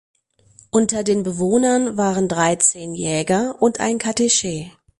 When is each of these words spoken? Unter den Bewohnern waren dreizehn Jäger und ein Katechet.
Unter 0.71 1.03
den 1.03 1.21
Bewohnern 1.21 1.95
waren 1.95 2.27
dreizehn 2.27 2.95
Jäger 2.95 3.61
und 3.61 3.79
ein 3.79 3.99
Katechet. 3.99 4.71